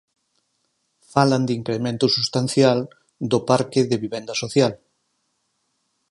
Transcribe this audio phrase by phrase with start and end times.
[1.13, 2.79] Falan de incremento substancial
[3.31, 4.73] do parque de vivenda social.